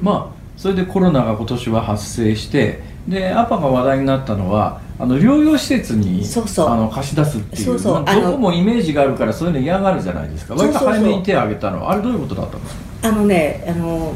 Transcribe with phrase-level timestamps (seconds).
[0.00, 6.68] まあそれでコロナが今年は発生してでアパが話題になったのはあの療養施設にそうそう。
[6.68, 7.94] あの貸し出すっていうそうそう。
[7.94, 10.54] まああのどこもイメージがあるからそういうの嫌がるじゃないですか。
[10.54, 11.92] 割と早めに手を挙げたのは。
[11.92, 14.12] あれどういうことだったんですかあのねあの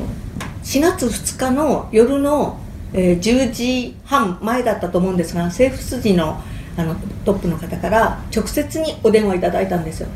[0.64, 2.58] 4月2日の夜の、
[2.92, 6.42] えー10時半前だったと思うんですが政府筋の
[6.76, 10.08] あのトップの方から直接にお電話いただいたんですよ。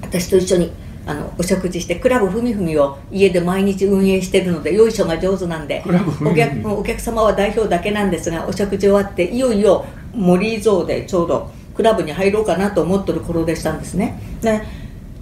[0.00, 0.72] 私と一緒に
[1.06, 5.82] あのお食事してクラブふみふみを家で毎日運営してるのでよいしょが上手なんで
[6.30, 9.84] お客お客様は代表だけなんですがお食事終わっていよいよ
[10.14, 14.60] 森蔵でちょうどクラブに入ろうかなと思ってる頃でしたんですねで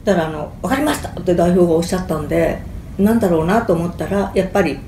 [0.05, 2.59] だからあの「分かりました!」って代表がおっしゃったんで
[2.99, 4.79] なんだろうなと思ったらやっぱり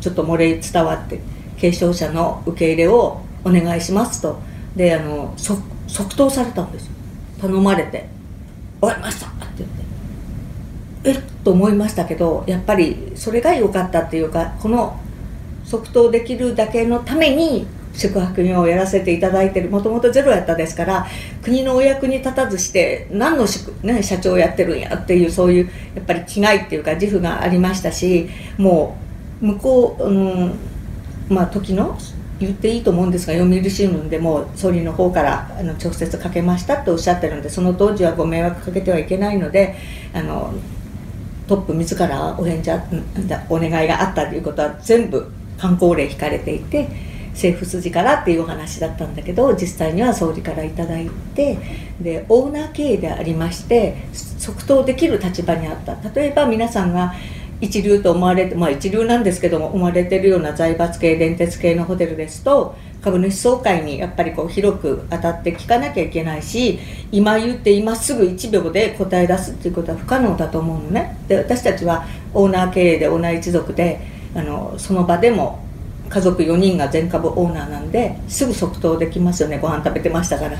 [0.00, 1.18] ちょっと漏れ伝わって
[1.60, 4.38] 軽症者の受け入れをお願いしますと
[4.76, 6.92] であの即即答されたんですよ
[7.40, 8.08] 頼まれて
[8.80, 9.64] 「終わりました!」って
[11.06, 14.98] えっと思いましたけどやっぱりそれが良かったっていうかこの
[15.64, 21.06] 即答できるだけのために宿泊業をやらせていただいてるもともとゼロやったですから
[21.42, 28.98] 国のお役に立たずして何の宿、ね、社長をやってるんやっていうそういうやっぱり気概っていうか自負がありましたしも
[29.40, 30.54] う向こう、うん、
[31.28, 31.96] まあ時の
[32.38, 39.76] 言っていいと思うんですが読売新聞でも総理の方からあの直接かけましたっておっしゃってるのでその当時はご迷惑かけてはいけないので
[40.12, 40.52] あの
[41.46, 43.04] トップ自らお返事あん
[43.48, 46.88] お願いがあったということは全部観光令引かれていて
[47.30, 51.58] 政府筋からっていうお話だったんだけど実際には総理からいただいて
[52.00, 55.96] でオーナー経営でありまして即答できる立場にあった。
[56.10, 57.14] 例えば皆さんが
[57.60, 66.78] 一流と思われてまあ一流なんですけども思われてるような財閥系電鉄系のホテルですと株主総会にやっぱりこう広く当たって聞かなきゃいけないし
[67.12, 71.16] 今言って今すぐ1秒で答え出すっていうことは不可能だと思うのね。
[71.28, 72.04] で私たちは
[72.34, 74.00] オーナー経営でオーナー一族で
[74.34, 75.64] あのその場でも
[76.08, 79.58] 家族4人が全株オーナーなんですぐ即答できますよね。
[79.58, 80.58] ご飯食べてましたから。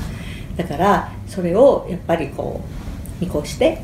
[0.55, 2.61] だからそれをやっぱりこ
[3.21, 3.81] う見越して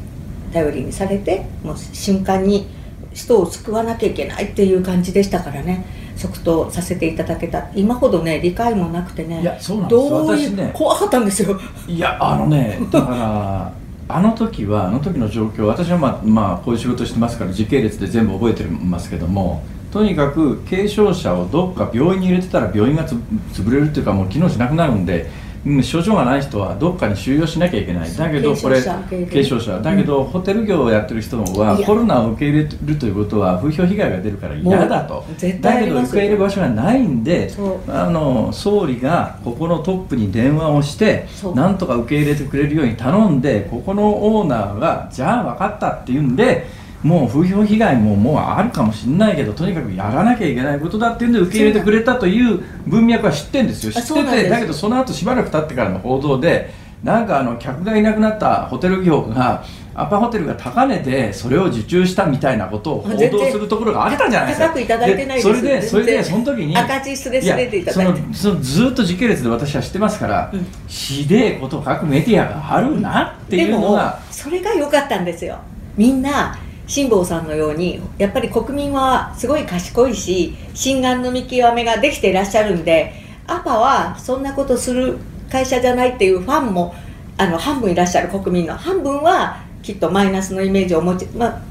[0.51, 2.67] 頼りにされてもう瞬間に
[3.13, 5.85] 人を救わなきゃいけないっていう感じでしたからね。
[6.15, 7.69] 即答させていただけた。
[7.75, 10.09] 今ほどね理解もなくてねいやそうなんです。
[10.09, 11.59] どういう、私ね怖かったんですよ。
[11.87, 13.73] いやあのねだから
[14.15, 23.15] あの時はあの時の状況私はまあ、まあ、こういう仕事してますから時系列で全部覚えてますけどもとにかく軽症者をどっか病院に入れてたら病院がつ
[23.53, 25.29] 潰れるっていうかもう機能しなくなるんで、
[25.65, 28.15] うん、症状がない人はどっかに収容しなきゃいけない。
[28.15, 35.25] だけどこれ軽症者だけど、ホテル業をやってる人はコロナを受け入れるということは風評被害が出るから嫌だと。
[35.61, 37.51] だけど受け入れる場所がないんで
[37.87, 46.67] あの総理がここのトップに電話をしてなんとか受け入れてくれるように頼んでここのオーナーがじゃあ分かったっていうんで
[47.03, 53.91] もう風評被害ももうあるかもしれないけどとにかくやらなきゃいけないことだっていうんで受け入れてくれたという文脈は知ってるんですよ。
[53.91, 56.71] 知あっててだけどその後しばらく経ってからの報道で
[57.03, 59.65] なんかあの客がいなくなったホテル業が
[59.95, 64.67] アパホテルが高値でそれを受注したみたいなことを報道するところがあったんじゃないですか。
[64.67, 68.19] 高くいただいてないですそれでそれでその時に赤字すれすれでいただいて。
[68.19, 75.57] やそのそのずっと時系列で私は知ってますから、うんひでえことを書くメディアがあるなっていうのが、それが良かったんですよ。
[75.97, 76.57] みんな
[76.87, 83.13] 辛坊さんのようにやっぱり国民はすごい賢いし心眼の見極めができていらっしゃるんで
[83.47, 85.17] アパはそんなことする
[85.49, 86.95] 会社じゃないっていうファンも
[87.37, 91.61] あの半分いらっしゃる国民の半分はきっとマイナスのイメージを持ちまあ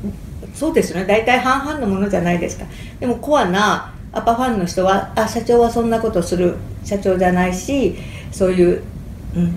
[0.55, 1.07] そうですよね。
[1.07, 2.67] 大体半々のものじゃないですか。
[3.01, 7.97] でもコアなアパファンの人はあ社長はそんなことする社長じゃないし
[8.31, 8.83] そういう、
[9.35, 9.57] うん、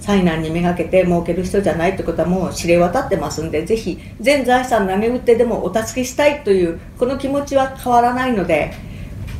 [0.00, 8.72] 災難にめがけて儲ける人じゃないってことはもう知れ渡ってますんでぜひ全財産投げ打ってでもお助けしたいというこの気持ちは変わらないので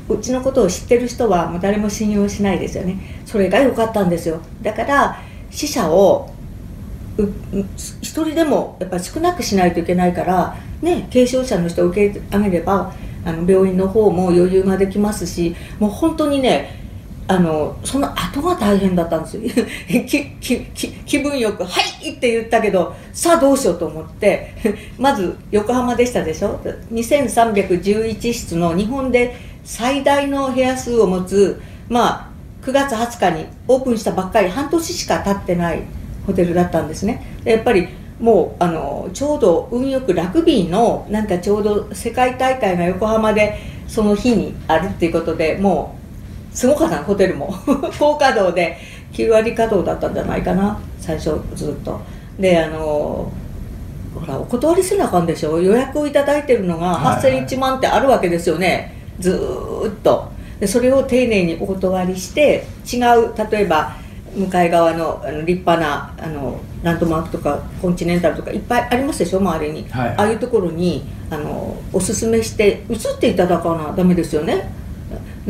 [0.08, 2.98] うちのことを知ってる人はもう誰も信用しないですよね。
[3.24, 4.40] それが良かったんですよ。
[4.60, 6.30] だから死者を
[8.02, 12.92] 一人でもやっぱり少なくしないといけないからね軽症者の人を受け上げれば
[13.24, 16.79] あの病院の方も余裕ができますしもう本当にね
[17.30, 19.42] あのその後が大変だったんですよ
[21.06, 21.70] 気分よく「は
[22.02, 24.52] い!」って言ったけどさあどうしようと思って
[24.98, 26.58] まず横浜でしたでしょ
[26.92, 32.32] ？2311室の日本で最大の部屋数を持つま
[32.62, 35.82] あ9月20日にオープンしたばっかり半年しか経ってない
[36.26, 37.86] ホテルだったんですねやっぱり
[38.18, 43.56] もうあのちょうど運よくラグビーのなんかちょうど世界大会が横浜で
[43.86, 45.99] その日にあるっていうことでもう
[46.52, 46.96] すごかった。
[46.96, 47.54] なホテルも。
[47.98, 48.76] 高稼働で。
[49.12, 50.78] 9割稼働だったんじゃないかな。
[50.98, 52.00] 最初ずっと。
[52.38, 53.30] であの
[54.14, 55.60] ほらお断りせなあかんでしょ。
[55.60, 57.44] 予約をいただいてるのがはいはい。
[57.44, 60.30] 8001万ってあるわけですよね、ずーっと。
[60.58, 63.96] でそれを丁寧にお断りして違う例えば
[64.34, 70.08] 向かい側のあの立派なあのランドマークとかコンチネンタルとかいっぱいありますでしょ周りに、はい。
[70.10, 74.70] ああいうところにあのおすすめして移っていただかなダメですよね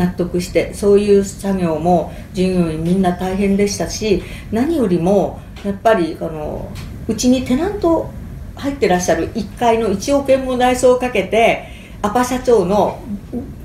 [0.01, 6.73] 納得してそういう作業も従業員みんな大変でしたし何よりもやっぱりあの
[7.07, 8.11] うちにテナント
[8.57, 11.69] 入ってらっしゃる1階の1億円も内装をかけて
[12.01, 12.99] アパ社長の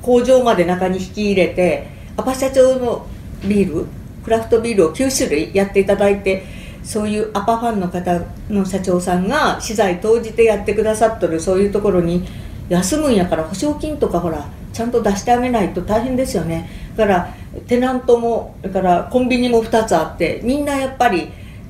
[0.01, 1.87] 工場まで中に引き入れて
[2.17, 3.07] アパ社長の
[3.47, 3.85] ビール
[4.23, 6.43] クラフトビールを9種類やっていただいて
[6.83, 12.27] そういうアパファンの方の社長さんが資材投じてやってくださっとるそういうところに
[12.67, 16.69] 休むんやから保証金とかほらちゃんと出してあげないと大変ですよね。
[16.97, 17.33] だから
[17.65, 21.29] テナントもだからコンビニも2つあってみんなやっぱり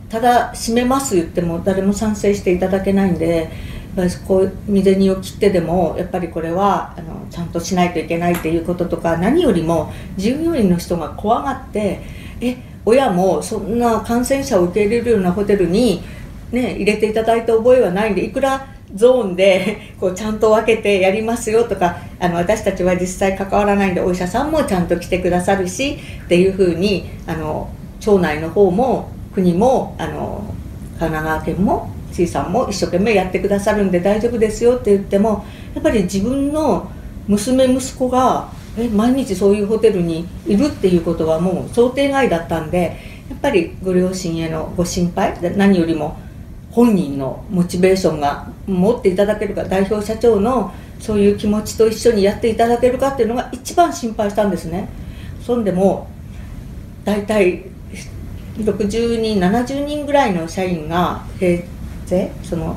[0.10, 3.50] ただ閉めます言っても誰も賛成していただけないんでやっ
[3.96, 12.01] ぱりこう身銭を切ってでもやっぱりこれはあのちゃんとしないといけないっていうこととか何よりも従業員の人が怖がって
[12.42, 16.01] え親もそんな感染者を受け入れるようなホテルに、
[16.51, 27.69] ね、入れていただいた覚えはないんでいくらゾーンで こうちゃんと分けてやりますよとかあの私たちは実際関わらないんでお医者さんもちゃんと来てくださるしっていうふうにあの
[28.00, 30.44] 町内の方も国もあの
[31.00, 35.44] 神奈川県も C さんも一生懸命やってくださるんで大丈夫ですよって言っても
[35.74, 36.89] やっぱり自分の
[37.27, 42.98] 娘息子がえ毎日そういうホテルにいるっていうことはもう想定外だったんで
[43.30, 46.18] やっぱりご両親へのご心配何よりも
[46.75, 54.89] 本人のモチベーションが持っていただけるか代表社長のそういう気持ちと一緒にやっていただけるかっていうのが一番心配したんですね。
[55.42, 56.10] そんでも
[57.06, 57.63] 大体
[58.57, 61.63] 60人70人ぐらいの社員が平
[62.06, 62.30] 成？
[62.44, 62.75] その、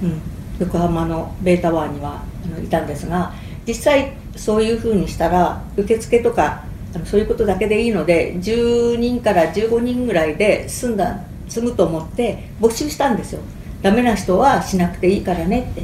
[0.00, 0.20] うん、
[0.60, 3.32] 横浜のベータワーにはあのいたんですが
[3.66, 6.62] 実際そういうふうにしたら受付とか
[6.94, 13.40] あのそういうことだけでいいので10人から15人ぐらいで済んだ済むと思って募集したんですよ。
[13.82, 15.82] ダメな人はしなくていいからねって。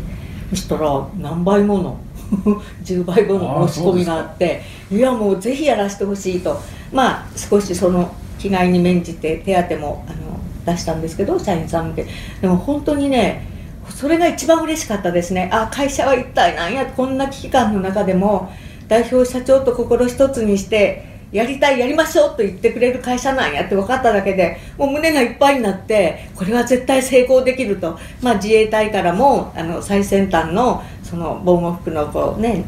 [0.50, 1.98] そしたら何倍もの
[2.84, 6.58] 10倍もの申し込みがあっていやもうぜひやらせてほしいと。
[6.92, 12.06] まあ少しその被害に免じて手当もあの出したんですけど社員さん向け。
[12.40, 13.46] でも本当にね
[13.90, 15.50] それが一番嬉しかったですね。
[15.52, 18.52] あ会社は一体何やこんな危機感の中でも
[18.88, 32.64] 代表社長と心一つにしてやりたいやりましょうと言ってくれる会社なんやって分かっただけでもう胸がいっぱいになってこれは絶対成功できると、まあ、自衛隊からもあの最先端のその防護服のこうね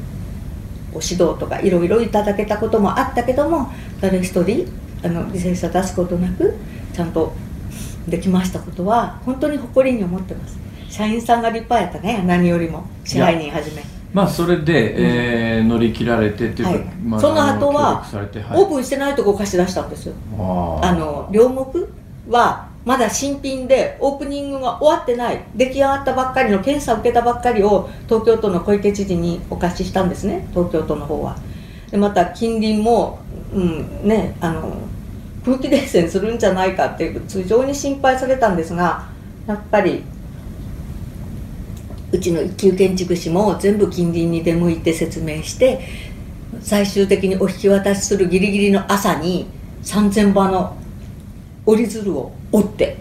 [0.93, 4.67] ご指導とかいろいろいただけたこともあったけども誰一人
[5.05, 6.57] あの犠牲者出すことなく
[6.93, 7.33] ちゃんと
[8.09, 10.59] できましたことは本当に誇りに思ってます。
[10.89, 12.85] 社員さんが立派やったね何よりも。
[13.05, 13.98] 支配人はじめ。
[14.13, 16.85] まあそれで、えー乗り切られてっていうか、はい。
[17.05, 18.63] まあ、その後ははい。
[18.63, 20.15] オープンしてないとこ貸し出したんですよ。
[20.83, 21.85] あの両国
[22.29, 31.37] はまだ新品でオープニングが終わってない出来上がったばっかりの検査を受けたばっかりを東京都の小池知事にお貸ししたんですね東京都の方は。
[31.91, 33.19] でまた近隣も、
[33.53, 34.77] うんね、あの
[35.45, 39.07] 空気伝染するんじゃないかっていう非常に心配されたんですが
[39.47, 40.05] やっぱり
[42.13, 45.81] うちの一級建築士も全部近隣に出向いて説明して
[46.61, 49.47] 最終的にお引き渡しするギリギリの朝に
[49.83, 50.77] 3000羽の
[51.67, 52.97] 折り鶴を折って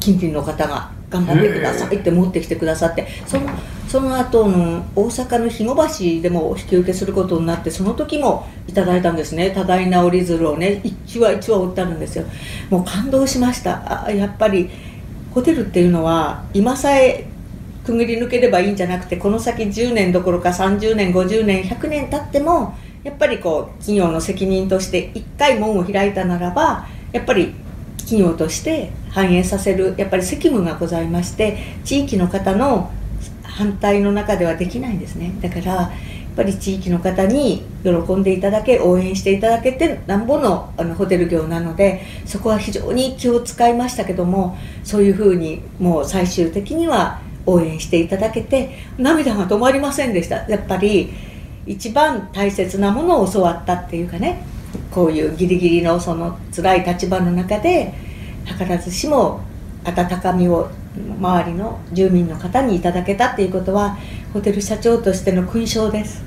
[0.00, 3.48] 近隣の方が頑張ってくださいって持ってきてくださってその
[3.88, 5.76] その後の大阪の肥後
[6.16, 9.52] 橋でもお引き受けすることになってその時もいただいたんですね。
[9.52, 12.24] 多大な折り鶴をね一羽一羽折ってあるんですよ。
[12.68, 14.04] もう感動しました。
[14.06, 14.68] あやっぱり
[15.32, 17.26] ホテルっていうのは今さえ
[17.86, 22.74] くぐり抜ければいいんじゃなくてこの先10年どころか30年50年100年経っても
[23.04, 27.54] やっぱりこう企業の責任として1回門を開いたならばやっぱり
[27.98, 32.90] 企業として反映させるやっぱり責務がございまして地域の方の
[33.42, 35.32] 反対の中ではできないんですね。
[35.40, 35.90] だからやっ
[36.36, 50.48] ぱり地域の方に喜んでいただけ応援していただけてなんぼのあのホテル業なのでそこは非常に気を使いましたけどもそういうふうにもう最終的には応援していただけて涙が止まりませんでした。
[50.48, 51.12] やっぱり
[51.66, 54.42] 一番大切なものを教わったっていうかね
[54.90, 57.94] こういうギリギリのその辛い立場の中で
[58.46, 59.40] 図らずしも
[59.84, 63.96] 温かみを周りの住民の方にいただけたっていうことは
[64.32, 66.24] ホテル社長としての勲章です。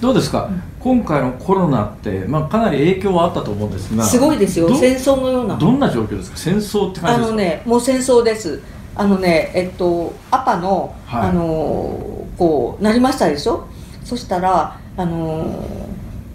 [0.00, 4.66] どうですか、今回のコロナって、まあ、かなり影響はあったと思うんですがすごいですよ。
[4.68, 5.58] ど戦争のような。
[5.58, 6.36] どんな状況ですか？
[6.38, 7.30] 戦争って感あじですか？
[7.32, 8.62] のねもう戦争です
[9.00, 11.28] あのねえっとアパの、はい。
[11.30, 13.66] あのこうなりましたでしょ？
[14.04, 15.64] そしたらあの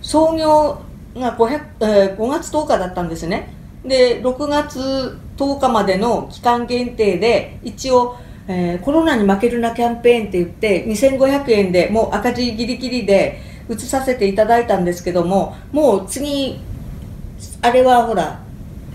[0.02, 0.80] 創業
[1.16, 3.50] が500、えー5月10日だったんですね。
[3.86, 8.18] で6月10日までの期間限定で一応、
[8.48, 16.60] えーコロナに負けるなキャンペーンって言って2500円でもう赤字ギリギリで移させていただいたんですけどももう次
[17.62, 18.40] あれはほら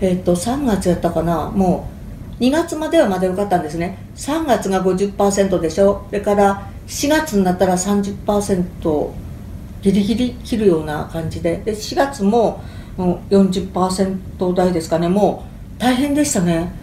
[0.01, 1.49] えっ、と3月やったかな？
[1.51, 1.90] もう
[2.41, 3.99] 2月まではまだ良かったんですね。
[4.15, 6.05] 3月が50%でしょ。
[6.09, 9.11] それから4月になったら30%
[9.83, 11.57] ギリギリ切るような感じで。
[11.57, 12.63] で4月も
[12.97, 15.07] 40%台ですかね。
[15.07, 15.45] も
[15.77, 16.73] う大変でしたね。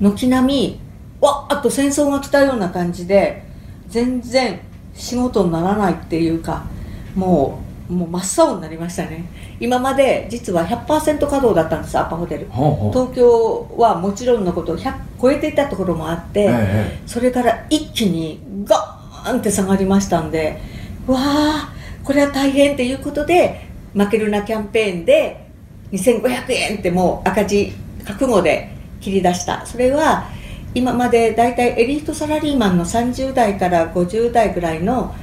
[0.00, 0.80] 軒並み
[1.20, 3.44] わっと戦争が来たような感じで
[3.88, 4.58] 全然
[4.94, 6.64] 仕事にならないっていうか
[7.14, 9.24] もうもう真っ青になりましたね。
[9.60, 12.46] 今まで実は100%稼働だったんですアパホテル。
[12.50, 20.60] 東京はもちろんのこと100超えていたところもあって、えそれから一気にガーンって下がりましたんで
[21.06, 21.72] わあ
[22.02, 25.46] これは大変っていうことで負けるなキャンペーンで
[25.92, 27.72] 2500円ってもう赤字
[28.04, 29.66] 覚悟で切り出した。
[29.66, 30.24] それは
[30.74, 35.14] 今までだいたいエリートサラリーマンの30代から50代ぐらいの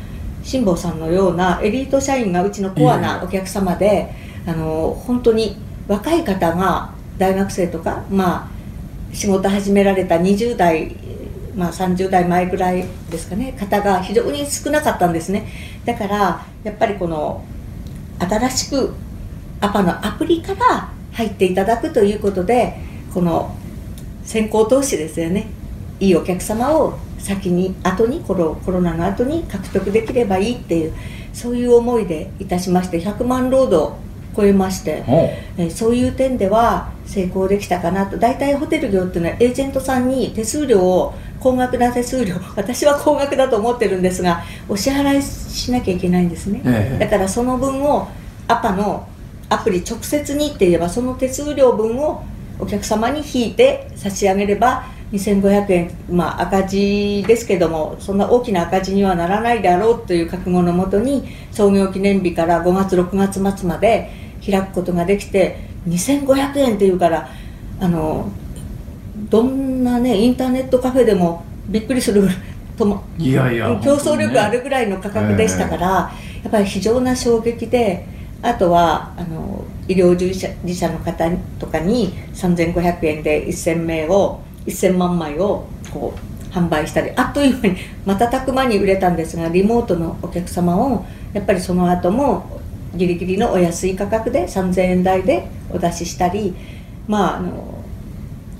[0.43, 4.11] 辛坊さんのようなエリート社員がうちのコアなお客様で
[4.45, 5.57] あの本当に
[5.87, 8.49] 若い方が大学生とかま
[9.11, 10.95] あ仕事始められた20代、
[11.55, 13.53] まあ、30代前ぐらいですかね。
[13.53, 15.47] 方が非常に少なかったんですね。
[15.85, 17.43] だからやっぱりこの
[18.19, 18.93] 新しく
[19.59, 22.77] アパのアプリから入っていただくということで
[23.13, 23.55] この
[24.23, 25.47] 先行投資ですよね
[26.01, 30.93] いいお客様を先に後にコロコロナの後に獲得できればいいっていう
[31.31, 33.97] そういう思いでいたしまして100万ロードを
[34.35, 38.17] 超えましてえーそういう点では成功できたかなと。
[38.17, 46.99] 大体ホテル業っていうのはエージェントさんに手数料を高額な手数料 私は高額だと思ってるんですがお支払いしなきゃいけないんですね、ええ。
[46.99, 48.07] だからその分を
[48.47, 49.05] アパの
[49.49, 52.23] アプリ直接にって言えばその手数料分を
[52.57, 64.09] お客様に引いて差し上げれば2500円まあ赤字ですけどもそんな大きな赤字にはならないであろうという覚悟のもとに創業記念日から5月6月末まで
[64.45, 67.29] 開くことができて2500円っていうから
[67.79, 68.31] あの
[69.29, 72.27] どんなねインターネットカフェでもびっくりする
[72.77, 76.11] ともいやいや競争力あるぐらいの価格でしたから、や
[76.47, 78.05] っぱり非常な衝撃で
[78.41, 92.61] あとはあの医療従事者の方とかに3500円で1000名を1000万枚をこう販売したりあっという間に瞬く間に売れたんですがリモートのお客様をやっぱりその後も
[92.95, 96.53] ギリギリのお安い価格で3000円台でお出ししたり
[97.07, 97.81] まああの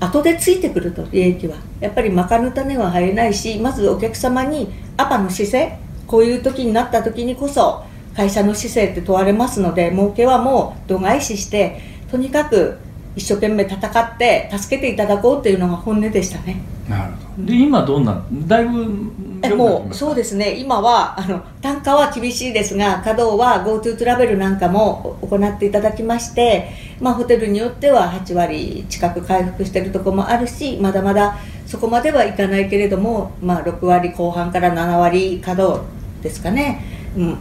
[0.00, 1.56] 後でついてくると利益は。
[1.80, 7.84] やっぱりまかぬ種は生えないしまずお客様にアパの姿勢こういう時になった時にこそ
[8.16, 11.80] 会社の姿勢って問われますので儲けはもう度外視して
[12.10, 12.78] とにかく
[13.14, 16.62] 一生懸命戦って助けていただこうっていうのが本音でしたね。
[16.88, 17.46] なるほど。
[17.46, 20.54] で今どんなだいぶえもうそうですすね。
[20.58, 35.84] 今はあの単価は厳しいですが稼働は GoTo トラベルなんかも行っていただきまして、まあ、ホテルによっては8割近く回復しているところもあるしまだまだそこまではいかないけれども、まあ、6割後半から7割稼働
[36.22, 36.82] ですかね、
[37.16, 37.38] うん、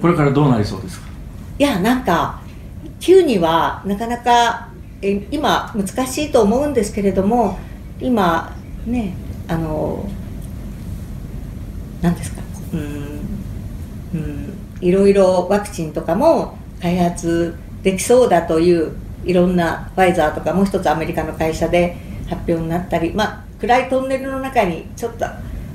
[0.00, 1.06] これからどうなりそうですか？
[1.58, 2.40] いやなんか
[3.00, 4.65] 急にはなかなか
[5.02, 7.58] え今難しいと思うんですけれども
[8.00, 9.14] 今ね
[9.48, 10.08] あの
[12.02, 12.80] 何ですかうん
[14.14, 21.96] うんいろいろワクチンとかも開発できそうだといういろんなファイザーとかもう一つアメリカの会社で
[22.28, 25.24] 発表になったりまあ暗いトンネルの中にちょっと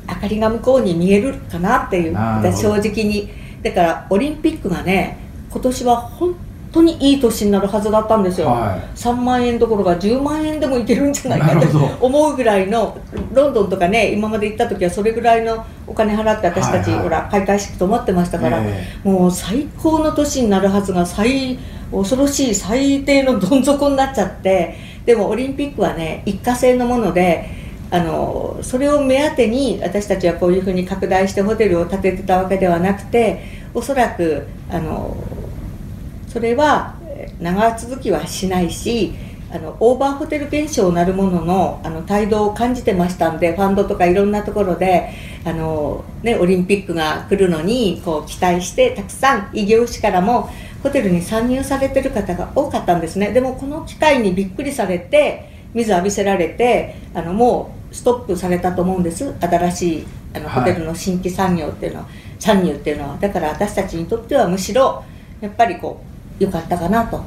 [0.07, 3.41] 明かりが向こうに見えるかなっていう正直に。
[3.61, 5.17] だからオリンピックがね
[5.51, 6.35] 今年は本
[6.71, 8.97] 当にいい年になるはずだったんですよ、はい。
[8.97, 12.97] 3万円どころか10万円でもいけるんじゃないかと思うぐらいの
[13.33, 17.03] ロンドンとかね今まで行った時はそれぐらいのお金払って私たち、はいはい。
[17.03, 18.87] ほら開会式と思ってましたから、え。
[19.03, 21.59] もう最高の年になるはずが最
[21.91, 24.75] 恐ろしい最低のどん底になっちゃって
[25.05, 27.49] でもオリンピックはね一過性のもので
[27.89, 35.17] あのそれを目当てに私たちはこういうふうに拡大してホテルを建ててたわけではなくておそらくあの
[36.31, 39.13] それはえー長続きはしないし
[39.53, 45.09] あのオーバーホテル現象なるもののあの態度を感じてましたんでファンドとかいろんなところで
[45.43, 50.49] あの、ね、オリンピックが来るのにこう期待してたくさん異業種からも
[50.83, 53.31] ホテルに参入されてる方が多かったんですね。
[53.33, 59.35] でもこの機会にびっくりされて水浴びせられてあのもうストップされたと思うんです。
[59.39, 60.71] 新しいあのはい。
[60.71, 62.07] ホテルの新規産業っていうのは、
[62.39, 63.17] 参入っていうのは。
[63.19, 65.03] だから私たちにとってはむしろ
[65.41, 66.10] やっぱりこう
[66.41, 67.21] 良かったかなと。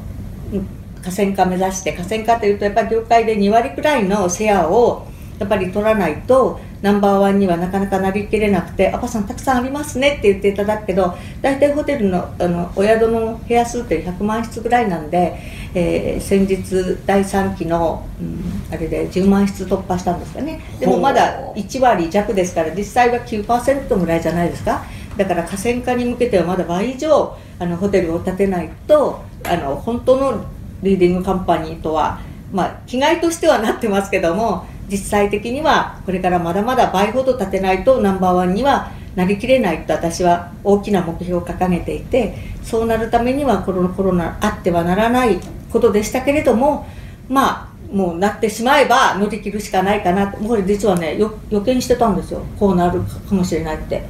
[0.52, 0.66] うん。
[1.02, 5.06] 河川化目指して河川化というとやっぱり業界で2割くらいのシェアを
[5.38, 15.35] やっぱり取らないとナンバーワンにはなかなかなりきれなくて「アパさんたくさんありますね」って言っていただくけど大体ホテルのあのお宿の部屋数って100万室ぐらいなんで、
[15.75, 20.61] えー先日第3期の、うんあれで10万室突破したんですかね。
[20.80, 24.85] でもまだ1割弱ですから実際は9%ぐらいじゃないですか
[25.16, 30.44] だから河川化に向けてはまだ倍以上あのホテルを建てないとあの本当の
[30.83, 32.21] リーディングカンパニーとは
[32.52, 45.38] まあ気概としてはなってますけども実際的にはこれからまだまだ倍ほど建てないとナンバーワンにはなりきれないと私は大きな目標を掲げていてそうなるためにはこのコロナあってはならない
[45.71, 46.87] ことでしたけれども
[47.28, 52.44] まあもうなってしまえば乗り切るしかないかなとこれ実はね予見してたんですよ。
[52.59, 54.04] こうなるかもしれないって。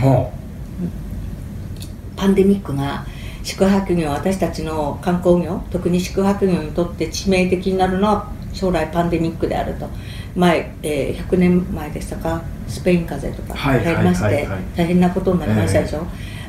[0.00, 0.32] ほ
[2.16, 3.04] パンデミックが
[3.42, 9.88] 宿泊業私たちの観光業特に宿泊業にとって致命的になるのは将来パンデミックであると。
[10.36, 12.42] 前、えー100年前でしたか？
[12.68, 13.58] スペイン風邪とか。
[13.58, 16.06] はい流行りまして、大変なことになりましたでしょ、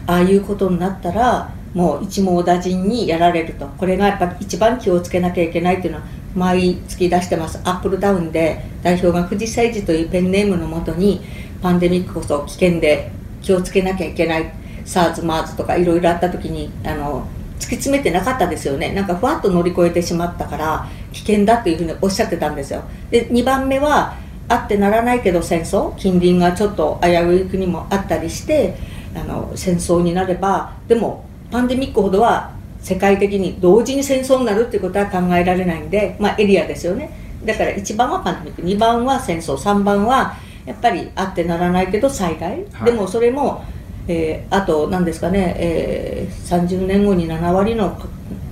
[0.07, 3.67] ああいうことになったらもう一網打尽にやられると。
[3.67, 6.05] これがやっぱ一番気をつけなきゃいけないっていうのは
[6.35, 7.59] 毎月出してます。
[7.63, 11.21] アップルダウンで代表が藤誠二というペンネームのもとに
[11.61, 14.53] パンデミックこそ危険で気をつけなきゃいけない。
[14.85, 17.27] SARS、MERS とかいろいろあった時にあの
[17.59, 18.91] 突き詰めてなかったですよね。
[18.93, 22.83] なんかふわっと乗り越えてしまったから危険だというふうにおっしゃってたんですよ。
[23.11, 24.15] で2番目は
[24.47, 28.75] あってならないけど戦争近隣がちょっと危うい国もあったりして
[29.15, 37.11] あの戦争になればでもパンデミックほどは世界的に同時に戦争になるっていうことは考えられないんで、まあ、エリアですよね。
[37.45, 42.91] だから1番はパンデミック2番は戦争3番はやっぱりあってならないけど災害、はい。
[42.91, 43.63] でもそれも、
[44.07, 47.97] えーあと何ですかね、えー30年後に7割の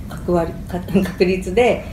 [0.08, 1.84] 確割か確率で、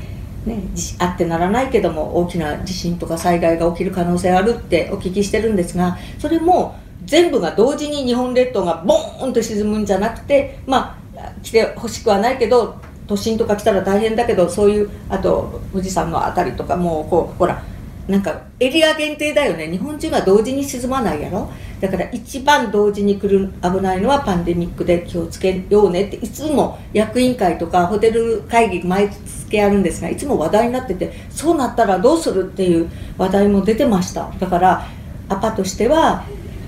[0.45, 6.75] ね、地あってならないけども大きな地震とか災害が起きる可能性あるってお聞きしてるんですがそれも
[7.05, 12.75] 全部が同時に日本列島がボーンと沈むんじゃなくてまあ来てほしくはないけど
[13.07, 17.63] 都心とか来たら大変だけどそういうあと富士山のあたりとかもうこうほら
[18.07, 19.69] なんかエリア限定だよね。
[19.69, 21.49] 日本中が同時に沈まないやろ？
[21.81, 26.05] だから一番同時に来る危ないのはパンデミックで気をつけようね。
[26.05, 34.31] っていつも役員会とかホテル会議毎月あるんですがいつも話題になっててそうなったらどうするっていう話題も出てました。
[34.39, 34.87] だから
[35.29, 36.23] アパとしては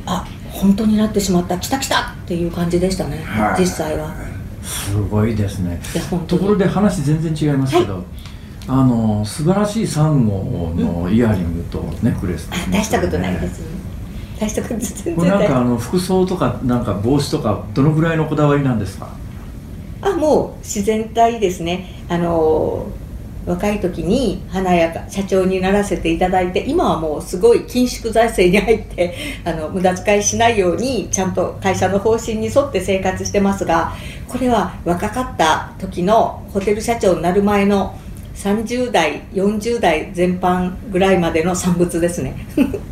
[0.05, 1.57] あ本当になってしまった。
[1.57, 3.23] 来た来たっていう感じでしたね。
[3.23, 3.61] はい。
[3.61, 4.13] 実際は。
[4.61, 5.79] すごいですね。
[6.27, 8.03] ところで話全然違いますけど、
[8.71, 13.61] あの素晴らしいサンゴのイヤリングとネックレスあ出したことないです
[14.39, 19.09] 出したこと全これなん然ないかあの服装とかなんか帽子とかどのぐらいのこだわりなんですか？
[20.01, 22.05] あもう自然体ですね。
[22.07, 22.87] あの
[23.45, 33.93] 若い時に華やか社長にならせていただいて今はもうすごい緊縮財政に入ってあの無駄遣いしないようにちゃんと会社の方針に沿って生活してますが
[34.27, 37.97] これは若かった時のホテル社長になる前の
[38.39, 42.35] 30代40代全般ぐらいまでの産物ですね。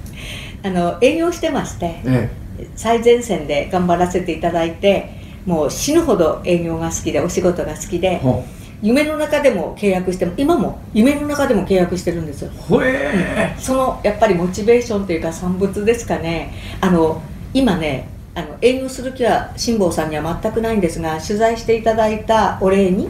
[0.62, 2.30] あの営業してましてえ
[2.76, 5.10] 最前線で頑張らせていただいて
[5.46, 8.44] もう死ぬほど営業が好きでお仕事が好きえでほ
[8.82, 12.52] 夢の中でも契約しても今も夢の中でも契約してるんですよ。
[12.58, 16.54] ほえそのやっぱりモチベーションというか産物ですかね。
[16.82, 17.22] あの
[17.54, 23.10] 今ねあの営業する気は辛坊さんには全くないんですが取材していただいたお礼に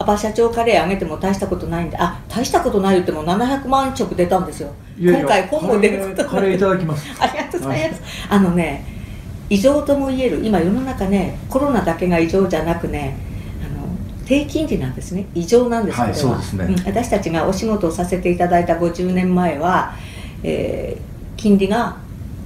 [0.00, 4.72] アパ社長カレーあげても大したことないんであ大したことない言っても700万食出たんですよ。
[4.98, 7.06] 今回本も出ることカレーカレーいただきます。
[7.20, 8.02] ありがとうございます。
[8.30, 8.84] あのね、
[9.50, 13.14] 異常とも言える、今世の中ね、コロナだけが異常じゃなくね、
[13.62, 13.88] あの
[14.24, 16.64] 低金利なんですね、異常なんです、はいこれはそうですね。
[16.64, 19.92] ん私たちがお仕事をさせていただいた50年前は、
[20.42, 21.96] えー金利が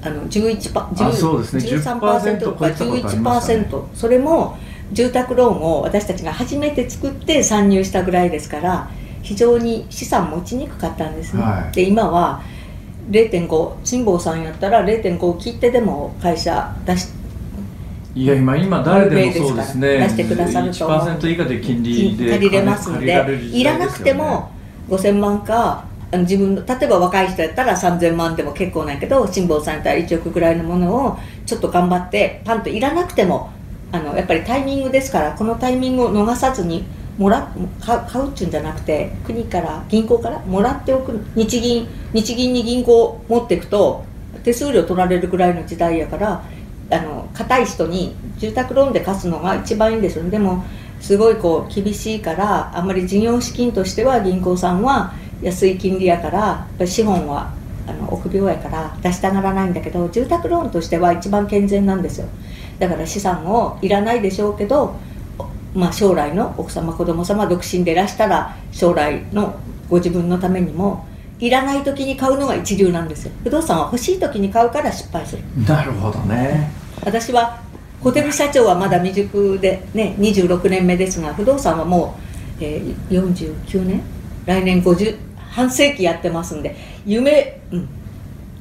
[0.02, 1.62] あの11パあそうですね。
[1.64, 3.68] 13%とか10%超えたことありましたね。
[3.70, 4.56] 11%、それも
[4.94, 8.88] 住宅ローンを私たちが初めて作って参入したぐらいですから、
[9.22, 11.42] 非常に資産持ちにくかったんですね。
[11.42, 11.74] はい。
[11.74, 12.42] で今は
[13.10, 17.08] 0.5辛坊さんやったら0.5切ってでも会社出し
[18.14, 19.98] いや今今誰でもそうですね。
[19.98, 20.86] 出してくださると。
[20.86, 24.50] 思う1%以下で金利で借りれますので時いらなくても
[24.88, 33.50] 5000万か自分の例えば若い人やったら3000万でも結構ないけど辛坊さんやったら1億ぐらいのものをちょっと頑張ってパンといらなくても
[33.94, 36.84] あのやっぱりタイミングですからこのタイミングを逃さずに
[37.16, 44.04] もら買う買うっちゅうんじゃなくて国から銀行からもらっておく日銀日銀に銀行を持っていくと
[44.42, 46.42] 手数料取られるぐらいの時代やから
[46.90, 50.64] あの硬い人に住宅ローンで貸すのが一番いいんですよでも
[51.00, 57.52] すごいこう厳しいからあんまり事業資金としては銀行さんは安い金利やからやっぱり資本は
[57.86, 62.26] あの臆病やから出したがらないんだけど住宅ローンとしては一番健全なんですよ。
[62.78, 64.96] だから資産をいらないでしょうけど、
[65.74, 69.58] まあ、将来の奥様子供様独身でいらしたら将来の
[69.88, 71.06] ご自分のためにも
[71.40, 73.32] いらない時に買うのが一流なんですよ。
[73.42, 75.42] 不動産は欲しい時に買うから失敗する。
[75.66, 76.70] なるほどね。
[77.04, 77.60] 私は
[78.00, 82.16] ホテル社長はまだ未熟でね26年目ですが不動産はも
[82.60, 84.02] う、えー、49年？
[84.46, 85.16] 来年50
[85.50, 87.88] 半世紀やってますんで夢、うん、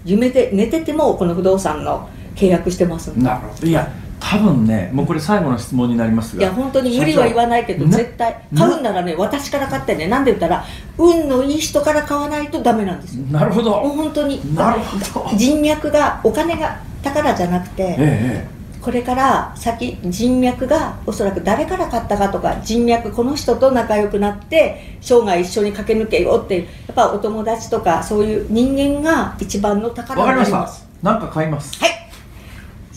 [0.06, 3.22] 夢で寝ててもこの不動産の契約してますんで。
[3.22, 3.68] なるほど。
[3.68, 3.92] いや
[4.24, 8.48] 多分ねもうこれ最後の質問になりますがいや本当に無理は言わないけど絶対。
[8.56, 10.64] 買うんならね私から買ってねなんで言ったら
[10.98, 13.24] 運のいい人から買わないとダメなんですよ。
[13.26, 13.82] なるほど。
[13.82, 14.56] もう本当に。
[14.56, 15.38] なるほど。
[15.38, 31.12] 人脈がお金が宝じゃなくて、ええこれから先人脈がおそらく誰から買ったかとか人脈この人と仲良くなって生涯一緒に駆け抜けようっていうやっぱお友達とかそういう人間が一番の宝わかりましになりますた。
[31.12, 31.80] なんか買います。
[31.80, 32.03] はい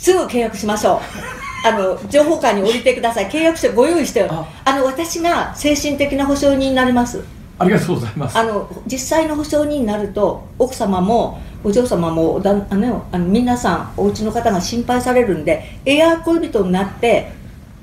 [0.06, 1.00] すぐ契約しましょう。
[1.66, 3.26] あの情報館に降りてください。
[3.28, 4.28] 契約書ご用意してよ。
[4.30, 4.46] あ。
[4.64, 7.24] あの私が精神的な保証人になります。
[7.58, 8.38] ありがとうございます。
[8.38, 17.32] あの実際の保証人になると奥様もお嬢様もおだあのあの皆さんお家の方が心配されるんでエアー恋人になって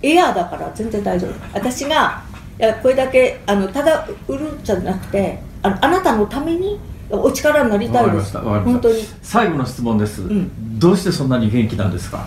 [0.02, 1.32] エアーだから全然大丈夫。
[1.54, 2.22] 私が
[2.58, 6.80] いやこれだけあのただ売るんじゃなくてあのあなたのために
[7.14, 8.38] お力になりたいです。
[8.38, 8.96] 本当に。
[9.22, 10.80] 最後の質問です、ん。
[10.80, 12.26] どうしてそんなに元気なんですか？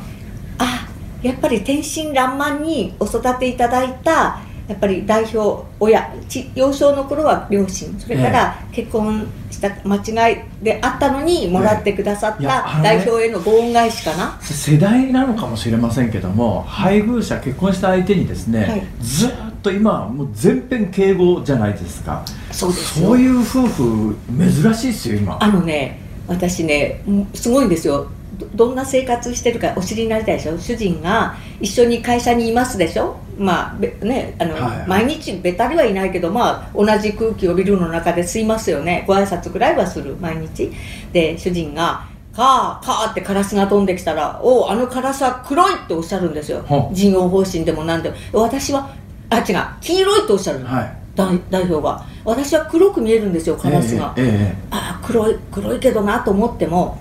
[0.58, 0.88] あ
[1.22, 9.96] やっぱり天真爛漫にお育ていただいたやっぱり代表親ち幼少の頃は両親それから結婚した間
[10.28, 18.86] 違いであったのにもらってくださった代表へのご恩返しかな、世代なのかもしれませんけども配偶者結婚した相手にですね、はい。
[19.00, 22.24] ずーっと今はもう全編敬語じゃないですか。
[22.52, 25.38] そうそういう夫婦珍しいですよ今。
[25.40, 28.06] あのね私ねうんすごいんですよ。
[28.38, 30.58] どどんな生活してるかお知りになりたいでしょ？
[30.58, 33.16] 主人が一緒に会社にいますでしょ？
[33.38, 39.04] まあべねあの、はい毎日べたりはいないけどまあ同じ空気をビルの中で吸いますよね。
[39.06, 40.70] ご挨拶ぐらいはする毎日。
[41.12, 46.62] で主人がカーカーってカラスが飛んできたら「おうあのカラスは黒い」っておっしゃるんですよ。
[46.66, 46.94] ほう。
[46.94, 48.16] 事業方針でも何でも。
[48.34, 48.90] 私は
[49.30, 49.66] あ違う。
[49.80, 50.96] 黄色いっておっしゃるの、はい。
[51.14, 52.04] 代代表が。
[52.24, 54.56] 私は黒く見えるんですよカラスが、ええええ。
[54.70, 56.98] ああ黒い黒いけどなと思っても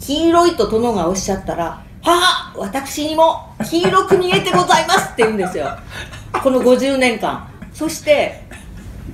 [0.00, 1.64] 黄色いと殿がおっしゃったら
[2.02, 5.66] 「はあ私にも黄色く見えてございます」って言うんですよ。
[6.42, 7.48] この50年間。
[7.74, 8.44] そして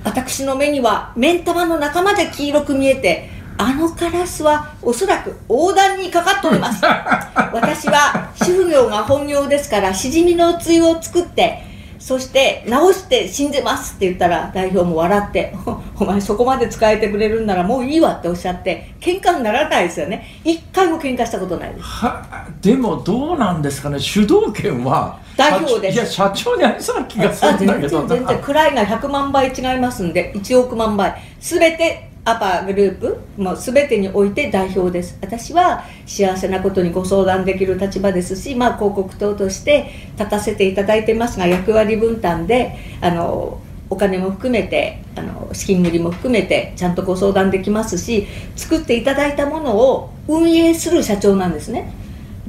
[0.03, 6.83] 私の目には目ん玉の中まで黄色く見えてあのカラスはおそらく横断にかかっております。
[7.53, 11.74] 私は主婦業が本業ですからしじみのつゆを作って
[12.05, 20.23] そして直して信じますって言ったら代表も笑ってお お前そこまで使えてくれるんならもういいわっておっしゃって喧嘩にならないですよね。
[20.43, 21.81] 一回も喧嘩したことないです。
[21.81, 23.97] はでもどうなんですかね。
[23.97, 25.95] 主導権は代表です。
[25.95, 35.15] いや社長にありそうな気がするんだけど然全然位が100万倍違いますんで1億万倍全てアパグループも全てにおいて代表です。
[35.21, 43.61] 私は幸せなことにご相談できる立場ですし、まあ、広告塔として立たせていただいてますが役割分担であの
[43.91, 51.93] お金も含めてあの資金繰りも含めてちゃんとご相談できますし作っていただいたものを運営する社長なんですね。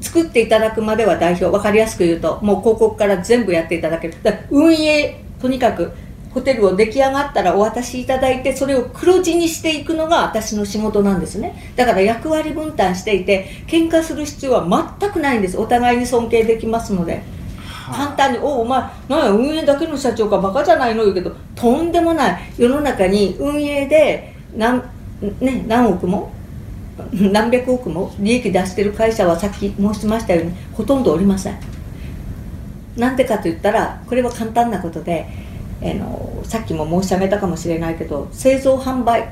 [0.00, 4.14] 作っていただくまでは代表分かりやすく言うともう広告から全部やっていただける。
[4.22, 5.92] だ運営とにかく
[6.36, 11.72] ホテルを出来上がったらお渡しいただいてそれを黒字にしていくのが私の仕事なんですね。
[11.76, 15.56] だから役割分担していて喧嘩する必要は全くないんです。
[15.56, 17.22] お互いに尊敬できますので。
[17.90, 22.38] 簡単に「おお前なんや運営だけの社長かバカじゃないの?」言うけどとんでもない。
[22.58, 24.82] 世の中に運営で何,、
[25.40, 26.32] ね、何億も
[27.12, 31.58] 何百億も利益出してる会社はさっき申しましたようにほとんどおりません。
[32.96, 35.26] なんでかと言ったらこれは簡単なことで、
[35.80, 39.28] えーのさっきも申し上げたかもしれないけど製造販売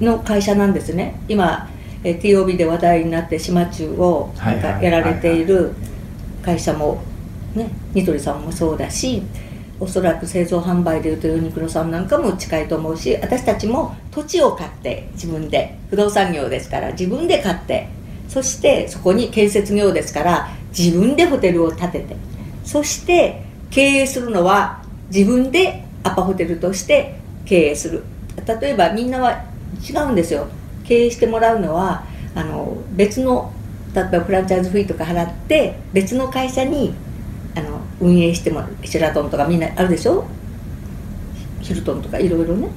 [0.00, 1.20] の会社なんですね。
[1.28, 1.68] 今、
[2.04, 5.72] えー TOB で話題になって島中をなんかやられている
[6.42, 7.02] 会社も
[7.54, 9.22] ねニトリさんもそうだし
[9.78, 15.76] おそらく製造販売でいうとユニクロさんなんかも近いと思うし私たちも土地を買って自分で。
[15.90, 17.88] 不動産業ですから自分で買って
[18.28, 22.16] そしてそこに建設業ですから自分でホテルを建てて
[22.64, 28.02] そして経営するのは自分でアパホテルとして経営する。
[28.60, 29.44] 例えばみんなは
[29.88, 30.46] 違うんですよ。
[30.84, 33.52] 経営してもらうのはあの別の
[33.94, 36.94] 例えばフランチャイズフィーとか払って別の会社に
[37.54, 40.26] あの運営してもらうシェラトンとかみんなあるでしょ？
[41.60, 42.68] ヒルトンとかいろいろね。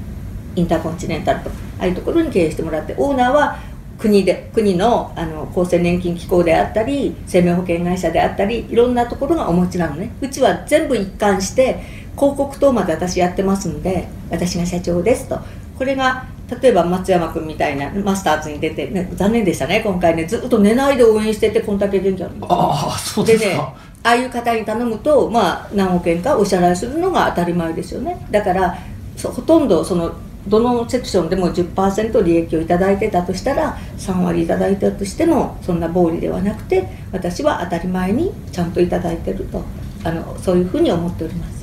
[0.56, 3.60] インターコンチネンタルとかああいうところに経営してもらってオーナーは
[4.00, 10.12] 国で国のあの厚生年金機構であったり生命保険会社であったりいろんなところがお持ちなのね。
[10.22, 11.84] うちは全部一貫して
[12.16, 15.40] 広告等まで私やってますんで私が社長ですと。
[15.78, 16.26] これが
[16.62, 20.26] 例えば松山君みたいなマスターズに出て、ね、残念でしたね今回ね。
[20.26, 23.50] ずっと寝ないで応援しててこんだけ元気あるんですよああそうですか。
[23.50, 23.62] でね
[24.02, 28.26] ああいう方に頼むと、まあ、何億円かお支払いするのが当たり前ですよね。
[28.32, 28.78] だから
[29.16, 30.14] そほとんどその
[30.48, 39.64] どのセクションでも10%利益をいただいてたとしたら3割いただいたとしてもそんな暴利ではなくて私は当たり前にちゃんといただいてると
[40.04, 41.59] あのそういうふうに思っております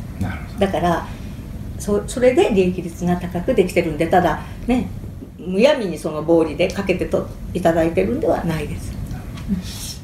[0.59, 1.07] だから
[1.79, 4.89] そそれで利益率が高くできてるんでただね
[5.39, 8.97] むやみにその暴利でかけてといただいてるんではないです。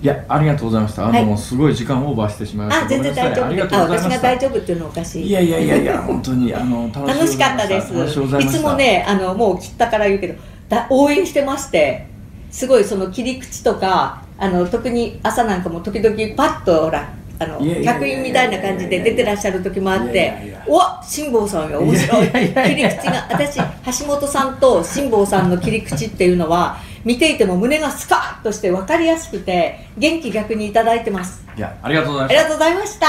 [0.03, 1.07] いやありがとうございました。
[1.07, 2.87] あの、はいすごい時間オーバーしてしまいました。
[2.87, 3.77] あ全然大丈夫。
[3.77, 5.27] あ私が大丈夫っていうのはおかしい。
[5.27, 7.93] いやいやいやいや 本当にあの楽楽しかったです。
[8.41, 10.35] いつもねあのもう切ったから言うけど
[10.69, 12.07] だ応援してまして
[12.51, 17.09] すごいその切り口とかあの特に朝なんかも時々パッとほら
[17.43, 22.29] あの客員みたいな感じで出てらっしゃる時もあってお辛坊さんが面白い。
[22.29, 23.59] 切り口が私
[24.01, 31.45] 橋本さんと辛坊さんの切り口っていうのは見ていても胸がスカッとして分かりやすくて元気逆にいただいてます。
[31.57, 32.37] いやありがとうございました。
[32.37, 33.07] ありがとうございました。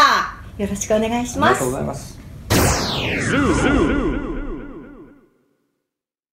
[0.63, 1.63] よろしくお願いします。
[1.63, 2.19] ありがとうございます.